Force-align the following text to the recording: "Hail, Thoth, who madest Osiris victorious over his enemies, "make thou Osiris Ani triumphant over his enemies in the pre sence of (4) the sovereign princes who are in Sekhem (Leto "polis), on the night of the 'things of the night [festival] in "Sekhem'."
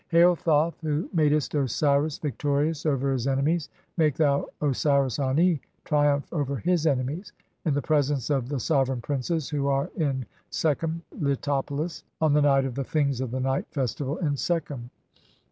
"Hail, 0.09 0.35
Thoth, 0.35 0.81
who 0.81 1.07
madest 1.13 1.53
Osiris 1.53 2.17
victorious 2.17 2.87
over 2.87 3.13
his 3.13 3.27
enemies, 3.27 3.69
"make 3.97 4.15
thou 4.15 4.47
Osiris 4.59 5.19
Ani 5.19 5.61
triumphant 5.85 6.33
over 6.33 6.55
his 6.55 6.87
enemies 6.87 7.33
in 7.65 7.75
the 7.75 7.83
pre 7.83 8.01
sence 8.01 8.31
of 8.31 8.47
(4) 8.47 8.55
the 8.55 8.59
sovereign 8.59 9.01
princes 9.01 9.49
who 9.51 9.67
are 9.67 9.91
in 9.95 10.25
Sekhem 10.49 11.03
(Leto 11.11 11.61
"polis), 11.61 12.03
on 12.19 12.33
the 12.33 12.41
night 12.41 12.65
of 12.65 12.73
the 12.73 12.83
'things 12.83 13.21
of 13.21 13.29
the 13.29 13.39
night 13.39 13.67
[festival] 13.69 14.17
in 14.17 14.35
"Sekhem'." 14.37 14.89